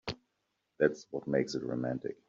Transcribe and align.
That's 0.79 1.05
what 1.11 1.27
makes 1.27 1.53
it 1.55 1.61
romantic. 1.63 2.17